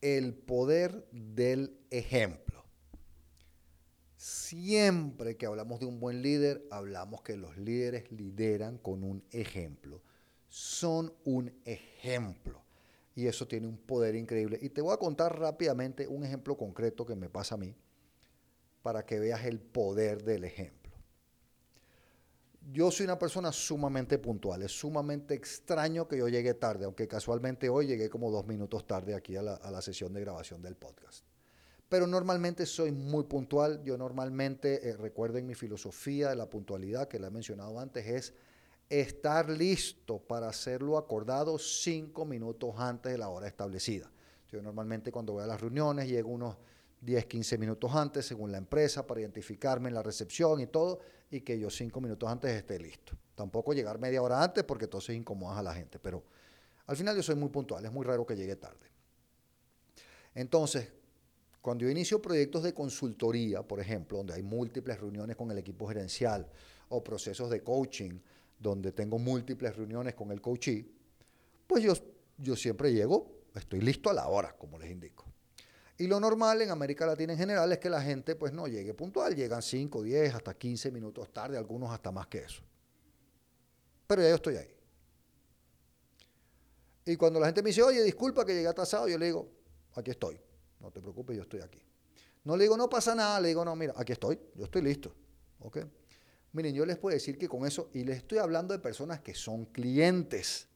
el 0.00 0.34
poder 0.34 1.06
del 1.12 1.78
ejemplo. 1.90 2.64
Siempre 4.16 5.36
que 5.36 5.46
hablamos 5.46 5.80
de 5.80 5.86
un 5.86 6.00
buen 6.00 6.22
líder, 6.22 6.66
hablamos 6.70 7.22
que 7.22 7.36
los 7.36 7.56
líderes 7.56 8.10
lideran 8.12 8.78
con 8.78 9.02
un 9.02 9.24
ejemplo. 9.30 10.02
Son 10.48 11.14
un 11.24 11.52
ejemplo. 11.64 12.62
Y 13.14 13.26
eso 13.26 13.48
tiene 13.48 13.66
un 13.66 13.78
poder 13.78 14.14
increíble. 14.14 14.58
Y 14.60 14.70
te 14.70 14.80
voy 14.80 14.92
a 14.92 14.98
contar 14.98 15.38
rápidamente 15.38 16.06
un 16.06 16.24
ejemplo 16.24 16.56
concreto 16.56 17.06
que 17.06 17.16
me 17.16 17.28
pasa 17.28 17.54
a 17.54 17.58
mí 17.58 17.74
para 18.82 19.04
que 19.04 19.18
veas 19.18 19.44
el 19.44 19.60
poder 19.60 20.22
del 20.22 20.44
ejemplo 20.44 20.79
yo 22.72 22.90
soy 22.90 23.04
una 23.04 23.18
persona 23.18 23.52
sumamente 23.52 24.18
puntual. 24.18 24.62
Es 24.62 24.72
sumamente 24.78 25.34
extraño 25.34 26.06
que 26.06 26.18
yo 26.18 26.28
llegue 26.28 26.54
tarde, 26.54 26.84
aunque 26.84 27.08
casualmente 27.08 27.68
hoy 27.68 27.86
llegué 27.86 28.08
como 28.08 28.30
dos 28.30 28.46
minutos 28.46 28.86
tarde 28.86 29.14
aquí 29.14 29.36
a 29.36 29.42
la, 29.42 29.82
sesión 29.82 30.12
de 30.12 30.20
grabación 30.20 30.62
del 30.62 30.76
podcast. 30.76 31.24
Pero 31.88 32.06
normalmente 32.06 32.66
soy 32.66 32.92
muy 32.92 33.24
puntual. 33.24 33.82
Yo 33.82 33.98
normalmente, 33.98 34.88
eh, 34.88 34.96
recuerden 34.96 35.46
mi 35.46 35.54
filosofía 35.54 36.28
de 36.30 36.36
la 36.36 36.48
puntualidad 36.48 37.08
que 37.08 37.18
la 37.18 37.26
he 37.26 37.30
mencionado 37.30 37.80
antes, 37.80 38.06
es 38.06 38.34
estar 38.88 39.48
listo 39.48 40.18
para 40.18 40.48
hacerlo 40.48 40.96
acordado 40.96 41.58
cinco 41.58 42.24
minutos 42.24 42.74
antes 42.76 43.12
de 43.12 43.18
la 43.18 43.28
hora 43.28 43.48
establecida. 43.48 44.10
Yo 44.48 44.62
normalmente 44.62 45.10
cuando 45.10 45.32
voy 45.32 45.42
a 45.44 45.46
las 45.46 45.60
reuniones 45.60 46.08
llego 46.08 46.30
unos 46.30 46.56
10, 47.00 47.26
15 47.26 47.58
minutos 47.58 47.94
antes, 47.94 48.26
según 48.26 48.52
la 48.52 48.58
empresa, 48.58 49.06
para 49.06 49.20
identificarme 49.20 49.88
en 49.88 49.94
la 49.94 50.02
recepción 50.02 50.60
y 50.60 50.66
todo, 50.66 51.00
y 51.30 51.40
que 51.40 51.58
yo 51.58 51.70
cinco 51.70 52.00
minutos 52.00 52.28
antes 52.28 52.50
esté 52.50 52.78
listo. 52.78 53.16
Tampoco 53.34 53.72
llegar 53.72 53.98
media 53.98 54.22
hora 54.22 54.42
antes 54.42 54.64
porque 54.64 54.84
entonces 54.84 55.16
incomodas 55.16 55.58
a 55.58 55.62
la 55.62 55.74
gente, 55.74 55.98
pero 55.98 56.22
al 56.86 56.96
final 56.96 57.16
yo 57.16 57.22
soy 57.22 57.36
muy 57.36 57.48
puntual, 57.48 57.84
es 57.84 57.92
muy 57.92 58.04
raro 58.04 58.26
que 58.26 58.36
llegue 58.36 58.56
tarde. 58.56 58.86
Entonces, 60.34 60.92
cuando 61.62 61.84
yo 61.84 61.90
inicio 61.90 62.20
proyectos 62.20 62.62
de 62.62 62.74
consultoría, 62.74 63.62
por 63.62 63.80
ejemplo, 63.80 64.18
donde 64.18 64.34
hay 64.34 64.42
múltiples 64.42 65.00
reuniones 65.00 65.36
con 65.36 65.50
el 65.50 65.58
equipo 65.58 65.86
gerencial 65.86 66.46
o 66.88 67.02
procesos 67.02 67.48
de 67.50 67.62
coaching, 67.62 68.18
donde 68.58 68.92
tengo 68.92 69.18
múltiples 69.18 69.74
reuniones 69.76 70.14
con 70.14 70.30
el 70.32 70.40
coachee, 70.40 70.86
pues 71.66 71.82
yo, 71.82 71.94
yo 72.36 72.56
siempre 72.56 72.92
llego, 72.92 73.44
estoy 73.54 73.80
listo 73.80 74.10
a 74.10 74.12
la 74.12 74.28
hora, 74.28 74.56
como 74.56 74.78
les 74.78 74.90
indico. 74.90 75.29
Y 76.00 76.06
lo 76.06 76.18
normal 76.18 76.62
en 76.62 76.70
América 76.70 77.04
Latina 77.04 77.34
en 77.34 77.38
general 77.38 77.70
es 77.72 77.78
que 77.78 77.90
la 77.90 78.00
gente 78.00 78.34
pues 78.34 78.54
no 78.54 78.66
llegue 78.66 78.94
puntual, 78.94 79.36
llegan 79.36 79.60
5, 79.60 80.02
10, 80.02 80.34
hasta 80.34 80.54
15 80.54 80.90
minutos 80.90 81.30
tarde, 81.30 81.58
algunos 81.58 81.90
hasta 81.90 82.10
más 82.10 82.26
que 82.26 82.38
eso. 82.38 82.62
Pero 84.06 84.22
ya 84.22 84.30
yo 84.30 84.36
estoy 84.36 84.56
ahí. 84.56 84.74
Y 87.04 87.16
cuando 87.16 87.38
la 87.38 87.44
gente 87.44 87.62
me 87.62 87.68
dice, 87.68 87.82
oye, 87.82 88.02
disculpa 88.02 88.46
que 88.46 88.54
llegué 88.54 88.68
atrasado, 88.68 89.08
yo 89.08 89.18
le 89.18 89.26
digo, 89.26 89.46
aquí 89.92 90.10
estoy, 90.10 90.40
no 90.80 90.90
te 90.90 91.02
preocupes, 91.02 91.36
yo 91.36 91.42
estoy 91.42 91.60
aquí. 91.60 91.82
No 92.44 92.56
le 92.56 92.64
digo, 92.64 92.78
no 92.78 92.88
pasa 92.88 93.14
nada, 93.14 93.38
le 93.38 93.48
digo, 93.48 93.62
no, 93.62 93.76
mira, 93.76 93.92
aquí 93.94 94.12
estoy, 94.12 94.40
yo 94.54 94.64
estoy 94.64 94.80
listo. 94.80 95.14
¿Ok? 95.58 95.80
Miren, 96.52 96.74
yo 96.74 96.86
les 96.86 96.96
puedo 96.96 97.12
decir 97.12 97.36
que 97.36 97.46
con 97.46 97.66
eso, 97.66 97.90
y 97.92 98.04
les 98.04 98.16
estoy 98.16 98.38
hablando 98.38 98.72
de 98.72 98.80
personas 98.80 99.20
que 99.20 99.34
son 99.34 99.66
clientes. 99.66 100.66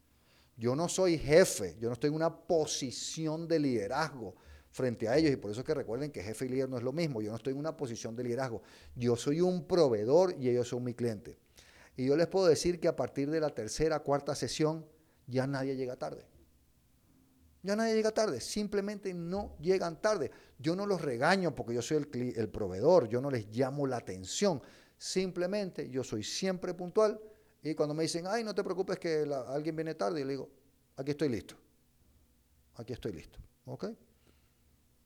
Yo 0.58 0.76
no 0.76 0.86
soy 0.86 1.16
jefe, 1.16 1.78
yo 1.80 1.88
no 1.88 1.94
estoy 1.94 2.08
en 2.08 2.16
una 2.16 2.46
posición 2.46 3.48
de 3.48 3.58
liderazgo 3.58 4.34
frente 4.74 5.08
a 5.08 5.16
ellos. 5.16 5.32
Y 5.32 5.36
por 5.36 5.52
eso 5.52 5.60
es 5.60 5.66
que 5.66 5.72
recuerden 5.72 6.10
que 6.10 6.20
jefe 6.20 6.46
y 6.46 6.48
líder 6.48 6.68
no 6.68 6.76
es 6.76 6.82
lo 6.82 6.92
mismo. 6.92 7.22
Yo 7.22 7.30
no 7.30 7.36
estoy 7.36 7.52
en 7.52 7.60
una 7.60 7.76
posición 7.76 8.16
de 8.16 8.24
liderazgo. 8.24 8.62
Yo 8.96 9.14
soy 9.14 9.40
un 9.40 9.66
proveedor 9.66 10.34
y 10.38 10.48
ellos 10.48 10.68
son 10.68 10.82
mi 10.82 10.94
cliente. 10.94 11.38
Y 11.96 12.06
yo 12.06 12.16
les 12.16 12.26
puedo 12.26 12.46
decir 12.46 12.80
que 12.80 12.88
a 12.88 12.96
partir 12.96 13.30
de 13.30 13.38
la 13.38 13.50
tercera, 13.50 14.00
cuarta 14.00 14.34
sesión, 14.34 14.84
ya 15.28 15.46
nadie 15.46 15.76
llega 15.76 15.94
tarde. 15.94 16.26
Ya 17.62 17.76
nadie 17.76 17.94
llega 17.94 18.10
tarde, 18.10 18.40
simplemente 18.40 19.14
no 19.14 19.56
llegan 19.60 20.02
tarde. 20.02 20.30
Yo 20.58 20.74
no 20.74 20.86
los 20.86 21.00
regaño 21.00 21.54
porque 21.54 21.72
yo 21.72 21.80
soy 21.80 22.06
el, 22.12 22.48
proveedor, 22.50 23.08
yo 23.08 23.22
no 23.22 23.30
les 23.30 23.46
llamo 23.56 23.86
la 23.86 23.96
atención. 23.96 24.60
Simplemente 24.98 25.88
yo 25.88 26.02
soy 26.02 26.24
siempre 26.24 26.74
puntual 26.74 27.18
y 27.62 27.74
cuando 27.74 27.94
me 27.94 28.02
dicen, 28.02 28.26
ay, 28.26 28.42
no 28.42 28.54
te 28.54 28.64
preocupes 28.64 28.98
que 28.98 29.24
alguien 29.46 29.76
viene 29.76 29.94
tarde, 29.94 30.20
yo 30.20 30.26
le 30.26 30.32
digo, 30.32 30.50
aquí 30.96 31.12
estoy 31.12 31.28
listo. 31.28 31.54
Aquí 32.74 32.92
estoy 32.92 33.12
listo. 33.12 33.38
¿Ok? 33.66 33.86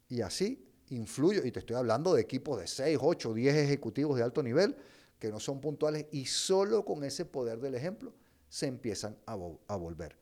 Y 0.09 0.23
así 0.23 0.65
influyo, 0.91 1.45
y 1.45 1.53
te 1.53 1.61
estoy 1.61 1.77
hablando 1.77 2.15
de 2.15 2.23
equipos 2.23 2.59
de 2.59 2.67
6, 2.67 2.99
8, 3.01 3.35
10 3.35 3.55
ejecutivos 3.57 4.17
de 4.17 4.23
alto 4.23 4.43
nivel 4.43 4.75
que 5.19 5.31
no 5.31 5.41
son 5.41 5.61
puntuales 5.61 6.07
y 6.13 6.27
solo 6.27 6.85
con 6.85 7.05
ese 7.05 7.25
poder 7.25 7.61
del 7.61 7.75
ejemplo 7.75 8.15
se 8.49 8.67
empiezan 8.67 9.17
a, 9.27 9.33
a 9.33 9.77
volver 9.77 10.17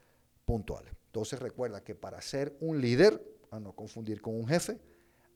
puntuales. 0.45 0.93
Entonces 1.07 1.39
recuerda 1.39 1.85
que 1.85 1.95
para 1.95 2.21
ser 2.21 2.57
un 2.61 2.81
líder, 2.81 3.23
a 3.51 3.61
no 3.61 3.73
confundir 3.73 4.21
con 4.21 4.35
un 4.35 4.49
jefe, 4.49 4.81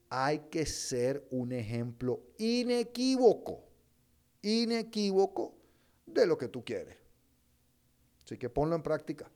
hay 0.09 0.41
que 0.51 0.67
ser 0.67 1.27
un 1.31 1.53
ejemplo 1.53 2.21
inequívoco, 2.39 3.65
inequívoco 4.43 5.55
de 6.07 6.27
lo 6.27 6.37
que 6.37 6.49
tú 6.49 6.65
quieres. 6.65 6.97
Así 8.25 8.37
que 8.37 8.49
ponlo 8.49 8.75
en 8.75 8.83
práctica. 8.83 9.31